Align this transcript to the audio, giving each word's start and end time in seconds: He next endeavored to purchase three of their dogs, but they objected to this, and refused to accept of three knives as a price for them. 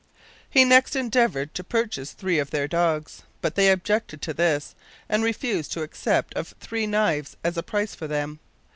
He 0.49 0.65
next 0.65 0.95
endeavored 0.95 1.53
to 1.53 1.63
purchase 1.63 2.11
three 2.13 2.39
of 2.39 2.49
their 2.49 2.67
dogs, 2.67 3.21
but 3.39 3.53
they 3.53 3.69
objected 3.69 4.19
to 4.23 4.33
this, 4.33 4.73
and 5.07 5.23
refused 5.23 5.71
to 5.73 5.83
accept 5.83 6.33
of 6.33 6.55
three 6.59 6.87
knives 6.87 7.37
as 7.43 7.55
a 7.55 7.61
price 7.61 7.93
for 7.93 8.07
them. 8.07 8.39